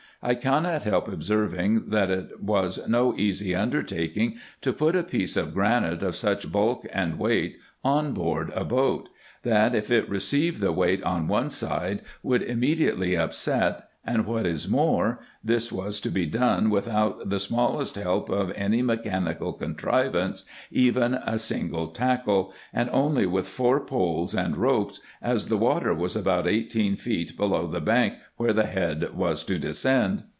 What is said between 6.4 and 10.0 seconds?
bulk and weight, on board a boat, that, if